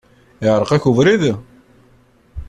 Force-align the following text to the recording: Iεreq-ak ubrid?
Iεreq-ak 0.45 0.83
ubrid? 0.89 1.23